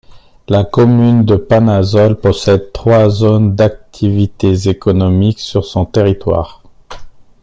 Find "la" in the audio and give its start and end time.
0.47-0.63